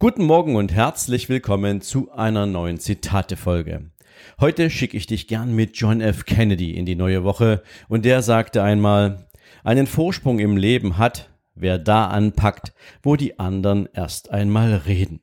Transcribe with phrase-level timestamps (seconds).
[0.00, 3.90] Guten Morgen und herzlich willkommen zu einer neuen Zitate-Folge.
[4.38, 6.24] Heute schicke ich dich gern mit John F.
[6.24, 9.26] Kennedy in die neue Woche und der sagte einmal,
[9.64, 15.20] einen Vorsprung im Leben hat, wer da anpackt, wo die anderen erst einmal reden.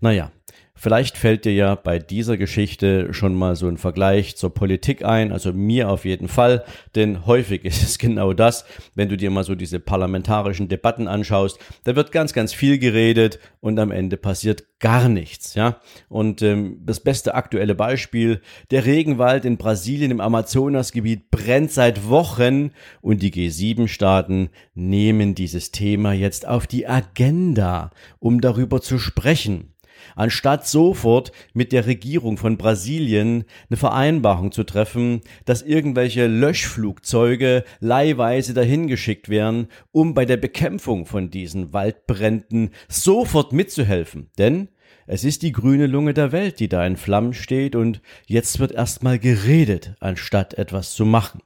[0.00, 0.30] Naja,
[0.78, 5.32] Vielleicht fällt dir ja bei dieser Geschichte schon mal so ein Vergleich zur Politik ein,
[5.32, 9.42] also mir auf jeden Fall, denn häufig ist es genau das, wenn du dir mal
[9.42, 14.64] so diese parlamentarischen Debatten anschaust, da wird ganz, ganz viel geredet und am Ende passiert
[14.78, 15.80] gar nichts, ja.
[16.10, 22.72] Und ähm, das beste aktuelle Beispiel, der Regenwald in Brasilien im Amazonasgebiet brennt seit Wochen
[23.00, 29.72] und die G7-Staaten nehmen dieses Thema jetzt auf die Agenda, um darüber zu sprechen
[30.14, 38.54] anstatt sofort mit der Regierung von Brasilien eine Vereinbarung zu treffen, dass irgendwelche Löschflugzeuge leihweise
[38.54, 44.30] dahin geschickt werden, um bei der Bekämpfung von diesen Waldbränden sofort mitzuhelfen.
[44.38, 44.68] Denn
[45.08, 48.72] es ist die grüne Lunge der Welt, die da in Flammen steht und jetzt wird
[48.72, 51.42] erstmal geredet, anstatt etwas zu machen.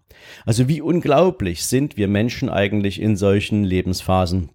[0.46, 4.50] Also wie unglaublich sind wir Menschen eigentlich in solchen Lebensphasen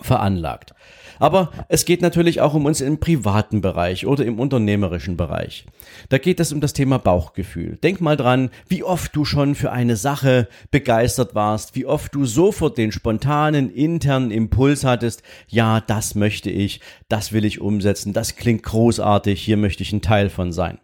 [0.00, 0.74] veranlagt.
[1.18, 5.64] Aber es geht natürlich auch um uns im privaten Bereich oder im unternehmerischen Bereich.
[6.08, 7.76] Da geht es um das Thema Bauchgefühl.
[7.76, 12.24] Denk mal dran, wie oft du schon für eine Sache begeistert warst, wie oft du
[12.24, 18.36] sofort den spontanen internen Impuls hattest, ja, das möchte ich, das will ich umsetzen, das
[18.36, 20.78] klingt großartig, hier möchte ich ein Teil von sein.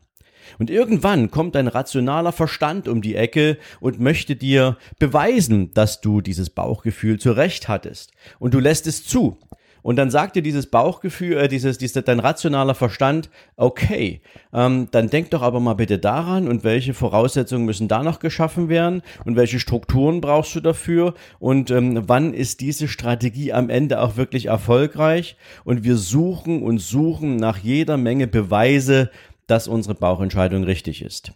[0.59, 6.21] Und irgendwann kommt dein rationaler Verstand um die Ecke und möchte dir beweisen, dass du
[6.21, 8.13] dieses Bauchgefühl zurecht hattest.
[8.39, 9.39] Und du lässt es zu.
[9.83, 14.21] Und dann sagt dir dieses Bauchgefühl, äh, dieses, dieses, dein rationaler Verstand, okay,
[14.53, 18.69] ähm, dann denk doch aber mal bitte daran und welche Voraussetzungen müssen da noch geschaffen
[18.69, 24.01] werden und welche Strukturen brauchst du dafür und ähm, wann ist diese Strategie am Ende
[24.01, 25.37] auch wirklich erfolgreich?
[25.65, 29.11] Und wir suchen und suchen nach jeder Menge Beweise,
[29.51, 31.33] dass unsere Bauchentscheidung richtig ist.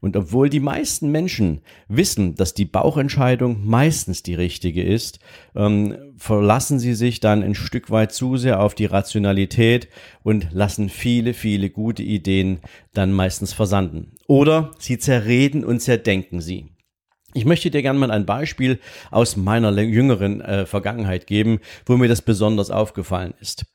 [0.00, 5.20] Und obwohl die meisten Menschen wissen, dass die Bauchentscheidung meistens die richtige ist,
[5.54, 9.88] ähm, verlassen sie sich dann ein Stück weit zu sehr auf die Rationalität
[10.24, 12.60] und lassen viele, viele gute Ideen
[12.94, 14.16] dann meistens versanden.
[14.26, 16.66] Oder sie zerreden und zerdenken sie.
[17.34, 18.80] Ich möchte dir gerne mal ein Beispiel
[19.10, 23.66] aus meiner jüngeren äh, Vergangenheit geben, wo mir das besonders aufgefallen ist.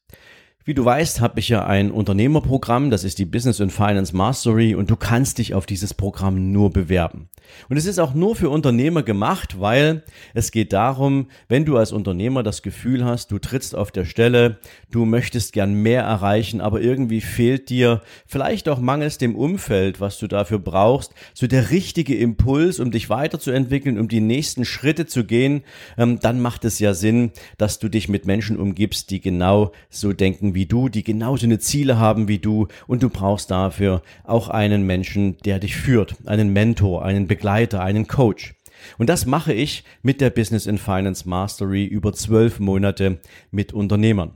[0.67, 4.75] Wie du weißt, habe ich ja ein Unternehmerprogramm, das ist die Business and Finance Mastery
[4.75, 7.29] und du kannst dich auf dieses Programm nur bewerben.
[7.69, 11.93] Und es ist auch nur für Unternehmer gemacht, weil es geht darum, wenn du als
[11.93, 14.57] Unternehmer das Gefühl hast, du trittst auf der Stelle,
[14.91, 20.19] du möchtest gern mehr erreichen, aber irgendwie fehlt dir vielleicht auch mangels dem Umfeld, was
[20.19, 25.23] du dafür brauchst, so der richtige Impuls, um dich weiterzuentwickeln, um die nächsten Schritte zu
[25.23, 25.63] gehen,
[25.97, 30.11] ähm, dann macht es ja Sinn, dass du dich mit Menschen umgibst, die genau so
[30.11, 34.49] denken wie du, die genauso eine Ziele haben wie du und du brauchst dafür auch
[34.49, 38.55] einen Menschen, der dich führt, einen Mentor, einen Begleiter, einen Coach.
[38.97, 43.19] Und das mache ich mit der Business in Finance Mastery über zwölf Monate
[43.51, 44.31] mit Unternehmern.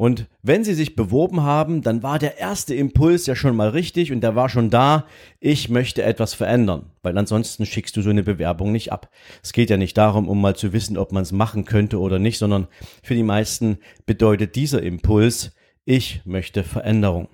[0.00, 4.12] Und wenn sie sich beworben haben, dann war der erste Impuls ja schon mal richtig
[4.12, 5.04] und der war schon da,
[5.40, 9.10] ich möchte etwas verändern, weil ansonsten schickst du so eine Bewerbung nicht ab.
[9.42, 12.18] Es geht ja nicht darum, um mal zu wissen, ob man es machen könnte oder
[12.18, 12.66] nicht, sondern
[13.02, 13.76] für die meisten
[14.06, 15.52] bedeutet dieser Impuls,
[15.90, 17.28] ich möchte Veränderung.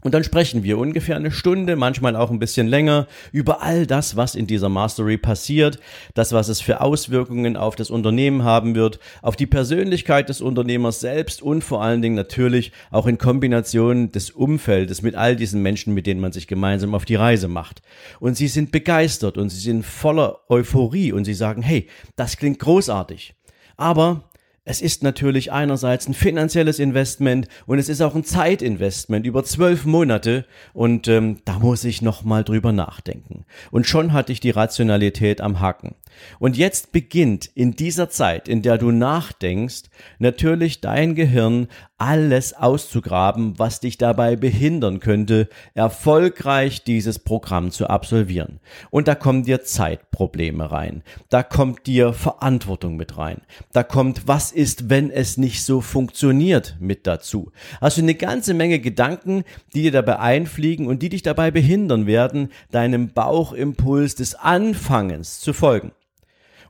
[0.00, 4.16] Und dann sprechen wir ungefähr eine Stunde, manchmal auch ein bisschen länger, über all das,
[4.16, 5.78] was in dieser Mastery passiert,
[6.14, 11.00] das, was es für Auswirkungen auf das Unternehmen haben wird, auf die Persönlichkeit des Unternehmers
[11.00, 15.92] selbst und vor allen Dingen natürlich auch in Kombination des Umfeldes mit all diesen Menschen,
[15.94, 17.82] mit denen man sich gemeinsam auf die Reise macht.
[18.18, 22.58] Und sie sind begeistert und sie sind voller Euphorie und sie sagen, hey, das klingt
[22.58, 23.34] großartig.
[23.76, 24.31] Aber
[24.64, 29.84] es ist natürlich einerseits ein finanzielles Investment und es ist auch ein Zeitinvestment über zwölf
[29.84, 33.44] Monate und ähm, da muss ich nochmal drüber nachdenken.
[33.72, 35.96] Und schon hatte ich die Rationalität am Haken.
[36.38, 39.84] Und jetzt beginnt in dieser Zeit, in der du nachdenkst,
[40.18, 41.68] natürlich dein Gehirn
[42.02, 48.58] alles auszugraben, was dich dabei behindern könnte, erfolgreich dieses Programm zu absolvieren.
[48.90, 51.04] Und da kommen dir Zeitprobleme rein.
[51.28, 53.42] Da kommt dir Verantwortung mit rein.
[53.72, 57.52] Da kommt, was ist, wenn es nicht so funktioniert mit dazu.
[57.80, 62.48] Also eine ganze Menge Gedanken, die dir dabei einfliegen und die dich dabei behindern werden,
[62.72, 65.92] deinem Bauchimpuls des Anfangens zu folgen.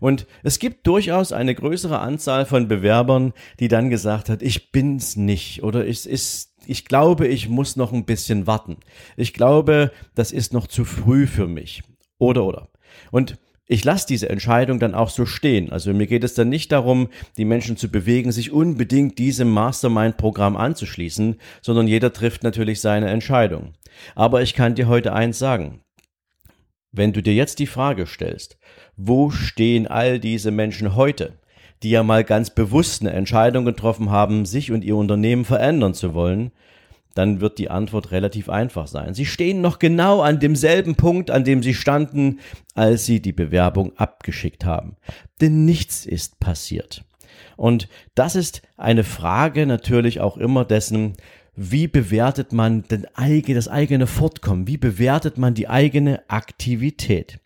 [0.03, 5.15] Und es gibt durchaus eine größere Anzahl von Bewerbern, die dann gesagt hat, ich bin's
[5.15, 8.79] nicht oder es ist ich glaube, ich muss noch ein bisschen warten.
[9.17, 11.83] Ich glaube, das ist noch zu früh für mich.
[12.19, 12.69] Oder oder.
[13.11, 15.71] Und ich lasse diese Entscheidung dann auch so stehen.
[15.71, 20.57] Also mir geht es dann nicht darum, die Menschen zu bewegen, sich unbedingt diesem Mastermind-Programm
[20.57, 23.75] anzuschließen, sondern jeder trifft natürlich seine Entscheidung.
[24.17, 25.82] Aber ich kann dir heute eins sagen.
[26.93, 28.59] Wenn du dir jetzt die Frage stellst,
[28.97, 31.39] wo stehen all diese Menschen heute,
[31.83, 36.13] die ja mal ganz bewusst eine Entscheidung getroffen haben, sich und ihr Unternehmen verändern zu
[36.13, 36.53] wollen,
[37.15, 39.15] dann wird die Antwort relativ einfach sein.
[39.15, 42.41] Sie stehen noch genau an demselben Punkt, an dem sie standen,
[42.75, 44.97] als sie die Bewerbung abgeschickt haben.
[45.41, 47.05] Denn nichts ist passiert.
[47.57, 51.15] Und das ist eine Frage natürlich auch immer dessen,
[51.55, 53.07] wie bewertet man denn
[53.47, 54.67] das eigene Fortkommen?
[54.67, 57.41] Wie bewertet man die eigene Aktivität?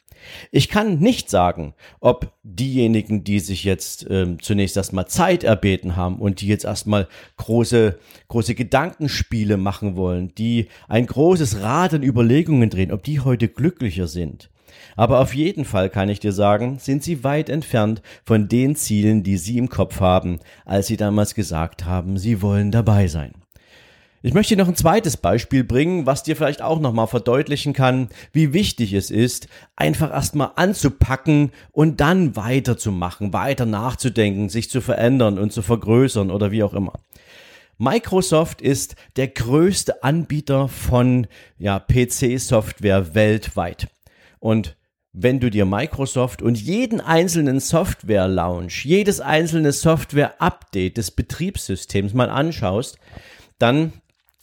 [0.50, 6.18] Ich kann nicht sagen, ob diejenigen, die sich jetzt ähm, zunächst erstmal Zeit erbeten haben
[6.18, 7.98] und die jetzt erstmal große,
[8.28, 14.06] große Gedankenspiele machen wollen, die ein großes Rad in Überlegungen drehen, ob die heute glücklicher
[14.06, 14.50] sind.
[14.94, 19.22] Aber auf jeden Fall kann ich dir sagen, sind sie weit entfernt von den Zielen,
[19.22, 23.32] die sie im Kopf haben, als sie damals gesagt haben, sie wollen dabei sein.
[24.26, 28.52] Ich möchte noch ein zweites Beispiel bringen, was dir vielleicht auch nochmal verdeutlichen kann, wie
[28.52, 29.46] wichtig es ist,
[29.76, 36.50] einfach erstmal anzupacken und dann weiterzumachen, weiter nachzudenken, sich zu verändern und zu vergrößern oder
[36.50, 36.94] wie auch immer.
[37.78, 43.86] Microsoft ist der größte Anbieter von ja, PC-Software weltweit.
[44.40, 44.76] Und
[45.12, 52.98] wenn du dir Microsoft und jeden einzelnen Software-Launch, jedes einzelne Software-Update des Betriebssystems mal anschaust,
[53.60, 53.92] dann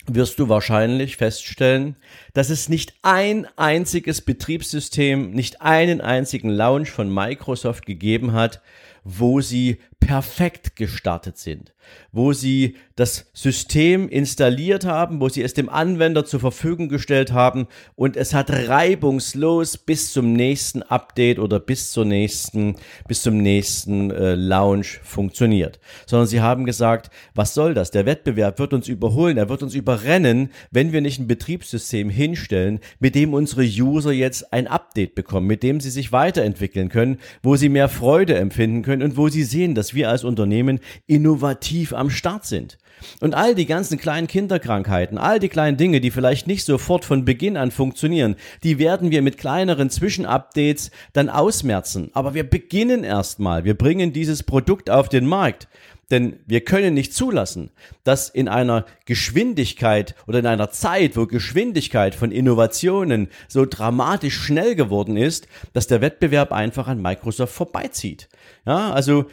[0.05, 1.95] wirst du wahrscheinlich feststellen,
[2.33, 8.61] dass es nicht ein einziges Betriebssystem, nicht einen einzigen Launch von Microsoft gegeben hat,
[9.03, 11.73] wo sie perfekt gestartet sind,
[12.11, 17.67] wo sie das System installiert haben, wo sie es dem Anwender zur Verfügung gestellt haben
[17.95, 22.75] und es hat reibungslos bis zum nächsten Update oder bis zur nächsten,
[23.07, 25.79] bis zum nächsten äh, Launch funktioniert.
[26.05, 27.89] Sondern sie haben gesagt, was soll das?
[27.91, 32.79] Der Wettbewerb wird uns überholen, er wird uns überrennen, wenn wir nicht ein Betriebssystem hinstellen,
[32.99, 37.55] mit dem unsere User jetzt ein Update bekommen, mit dem sie sich weiterentwickeln können, wo
[37.55, 42.09] sie mehr Freude empfinden können und wo sie sehen, dass wir als Unternehmen innovativ am
[42.09, 42.77] Start sind.
[43.19, 47.25] Und all die ganzen kleinen Kinderkrankheiten, all die kleinen Dinge, die vielleicht nicht sofort von
[47.25, 52.11] Beginn an funktionieren, die werden wir mit kleineren Zwischenupdates dann ausmerzen.
[52.13, 53.65] Aber wir beginnen erstmal.
[53.65, 55.67] Wir bringen dieses Produkt auf den Markt.
[56.11, 57.71] Denn wir können nicht zulassen,
[58.03, 64.75] dass in einer Geschwindigkeit oder in einer Zeit, wo Geschwindigkeit von Innovationen so dramatisch schnell
[64.75, 68.29] geworden ist, dass der Wettbewerb einfach an Microsoft vorbeizieht.
[68.65, 69.25] Ja, also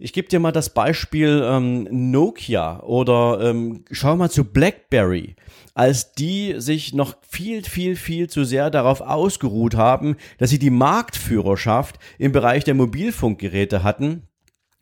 [0.00, 5.36] ich gebe dir mal das Beispiel ähm, Nokia oder ähm, schau mal zu BlackBerry,
[5.74, 10.70] als die sich noch viel, viel, viel zu sehr darauf ausgeruht haben, dass sie die
[10.70, 14.22] Marktführerschaft im Bereich der Mobilfunkgeräte hatten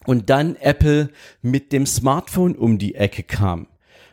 [0.07, 1.11] und dann Apple
[1.43, 3.67] mit dem Smartphone um die Ecke kam.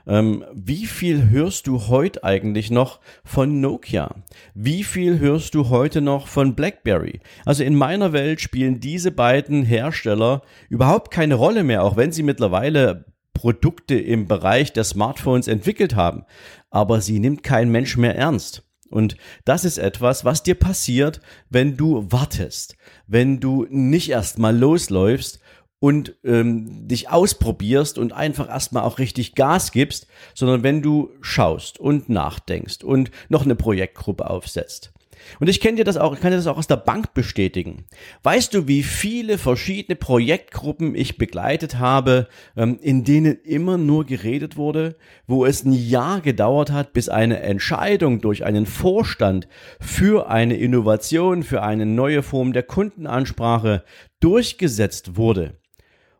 [0.07, 4.15] Ähm, wie viel hörst du heute eigentlich noch von Nokia?
[4.53, 7.21] Wie viel hörst du heute noch von BlackBerry?
[7.45, 12.23] Also in meiner Welt spielen diese beiden Hersteller überhaupt keine Rolle mehr, auch wenn sie
[12.23, 16.25] mittlerweile Produkte im Bereich der Smartphones entwickelt haben.
[16.69, 18.63] Aber sie nimmt kein Mensch mehr ernst.
[18.89, 21.19] Und das ist etwas, was dir passiert,
[21.49, 25.39] wenn du wartest, wenn du nicht erstmal losläufst
[25.85, 31.79] und ähm, dich ausprobierst und einfach erstmal auch richtig Gas gibst, sondern wenn du schaust
[31.79, 34.93] und nachdenkst und noch eine Projektgruppe aufsetzt.
[35.39, 37.85] Und ich kenne dir das auch, ich kann dir das auch aus der Bank bestätigen.
[38.23, 44.57] Weißt du, wie viele verschiedene Projektgruppen ich begleitet habe, ähm, in denen immer nur geredet
[44.57, 44.95] wurde,
[45.27, 49.47] wo es ein Jahr gedauert hat, bis eine Entscheidung durch einen Vorstand
[49.79, 53.83] für eine Innovation, für eine neue Form der Kundenansprache
[54.19, 55.59] durchgesetzt wurde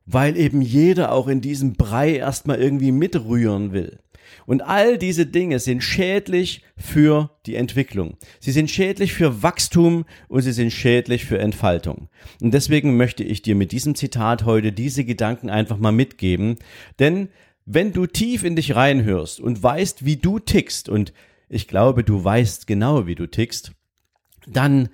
[0.05, 3.99] weil eben jeder auch in diesem Brei erstmal irgendwie mitrühren will.
[4.45, 8.17] Und all diese Dinge sind schädlich für die Entwicklung.
[8.39, 12.09] Sie sind schädlich für Wachstum und sie sind schädlich für Entfaltung.
[12.41, 16.57] Und deswegen möchte ich dir mit diesem Zitat heute diese Gedanken einfach mal mitgeben.
[16.99, 17.29] Denn
[17.65, 21.13] wenn du tief in dich reinhörst und weißt, wie du tickst, und
[21.49, 23.71] ich glaube, du weißt genau, wie du tickst,
[24.47, 24.89] dann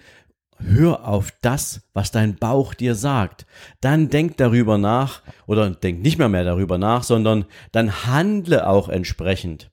[0.64, 3.46] hör auf das, was dein Bauch dir sagt.
[3.82, 8.90] Dann denk darüber nach oder denk nicht mehr mehr darüber nach, sondern dann handle auch
[8.90, 9.72] entsprechend.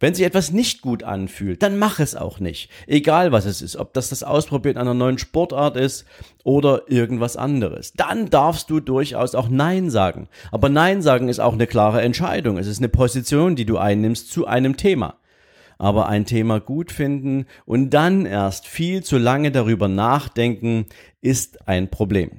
[0.00, 2.68] Wenn sich etwas nicht gut anfühlt, dann mach es auch nicht.
[2.86, 6.04] Egal was es ist, ob das das Ausprobieren einer neuen Sportart ist
[6.42, 7.92] oder irgendwas anderes.
[7.92, 10.28] Dann darfst du durchaus auch Nein sagen.
[10.50, 12.58] Aber Nein sagen ist auch eine klare Entscheidung.
[12.58, 15.16] Es ist eine Position, die du einnimmst zu einem Thema
[15.78, 20.86] aber ein Thema gut finden und dann erst viel zu lange darüber nachdenken,
[21.20, 22.30] ist ein Problem.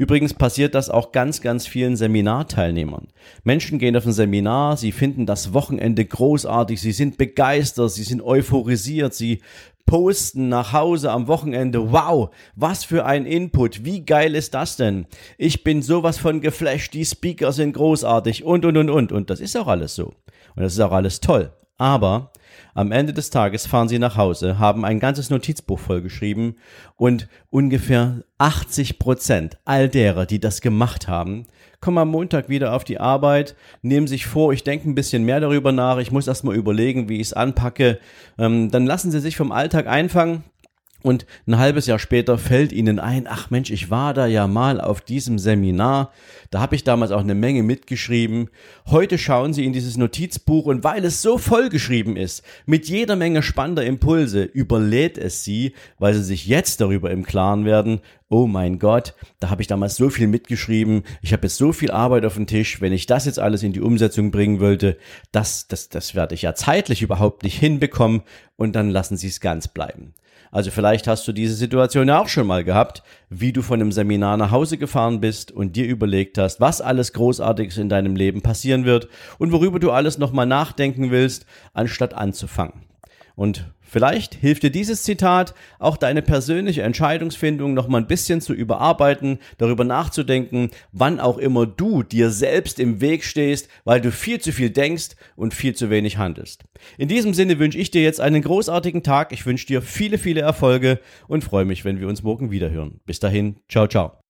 [0.00, 3.08] Übrigens passiert das auch ganz, ganz vielen Seminarteilnehmern.
[3.44, 8.22] Menschen gehen auf ein Seminar, sie finden das Wochenende großartig, sie sind begeistert, sie sind
[8.22, 9.42] euphorisiert, sie
[9.84, 11.92] posten nach Hause am Wochenende.
[11.92, 13.84] Wow, was für ein Input.
[13.84, 15.06] Wie geil ist das denn?
[15.36, 16.94] Ich bin sowas von geflasht.
[16.94, 19.12] Die Speaker sind großartig und, und, und, und.
[19.12, 20.14] Und das ist auch alles so.
[20.54, 21.52] Und das ist auch alles toll.
[21.80, 22.30] Aber
[22.74, 26.56] am Ende des Tages fahren sie nach Hause, haben ein ganzes Notizbuch vollgeschrieben
[26.96, 31.46] und ungefähr 80 Prozent all derer, die das gemacht haben,
[31.80, 35.40] kommen am Montag wieder auf die Arbeit, nehmen sich vor, ich denke ein bisschen mehr
[35.40, 37.98] darüber nach, ich muss erstmal überlegen, wie ich es anpacke.
[38.36, 40.44] Ähm, dann lassen sie sich vom Alltag einfangen,
[41.02, 44.80] und ein halbes Jahr später fällt ihnen ein, ach Mensch, ich war da ja mal
[44.80, 46.12] auf diesem Seminar,
[46.50, 48.50] da habe ich damals auch eine Menge mitgeschrieben.
[48.86, 53.42] Heute schauen sie in dieses Notizbuch und weil es so vollgeschrieben ist, mit jeder Menge
[53.42, 58.78] spannender Impulse, überlädt es sie, weil sie sich jetzt darüber im Klaren werden, oh mein
[58.78, 62.34] Gott, da habe ich damals so viel mitgeschrieben, ich habe jetzt so viel Arbeit auf
[62.34, 64.96] dem Tisch, wenn ich das jetzt alles in die Umsetzung bringen wollte,
[65.32, 68.22] das, das, das werde ich ja zeitlich überhaupt nicht hinbekommen
[68.56, 70.14] und dann lassen sie es ganz bleiben.
[70.52, 73.92] Also vielleicht hast du diese Situation ja auch schon mal gehabt, wie du von einem
[73.92, 78.42] Seminar nach Hause gefahren bist und dir überlegt hast, was alles Großartiges in deinem Leben
[78.42, 79.08] passieren wird
[79.38, 82.89] und worüber du alles nochmal nachdenken willst, anstatt anzufangen.
[83.40, 88.52] Und Vielleicht hilft dir dieses Zitat, auch deine persönliche Entscheidungsfindung noch mal ein bisschen zu
[88.52, 94.40] überarbeiten, darüber nachzudenken, wann auch immer du dir selbst im Weg stehst, weil du viel
[94.40, 96.62] zu viel denkst und viel zu wenig handelst.
[96.98, 99.32] In diesem Sinne wünsche ich dir jetzt einen großartigen Tag.
[99.32, 103.00] Ich wünsche dir viele, viele Erfolge und freue mich, wenn wir uns morgen wiederhören.
[103.06, 104.20] Bis dahin, ciao, ciao.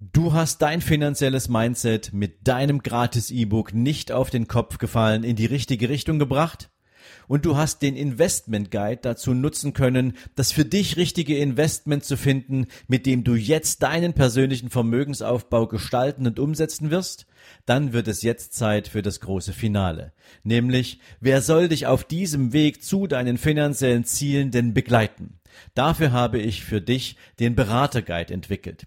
[0.00, 5.36] Du hast dein finanzielles Mindset mit deinem gratis E-Book nicht auf den Kopf gefallen, in
[5.36, 6.70] die richtige Richtung gebracht?
[7.26, 12.16] Und du hast den Investment Guide dazu nutzen können, das für dich richtige Investment zu
[12.16, 17.26] finden, mit dem du jetzt deinen persönlichen Vermögensaufbau gestalten und umsetzen wirst,
[17.66, 20.12] dann wird es jetzt Zeit für das große Finale.
[20.42, 25.38] Nämlich, wer soll dich auf diesem Weg zu deinen finanziellen Zielen denn begleiten?
[25.74, 28.86] Dafür habe ich für dich den Beraterguide entwickelt.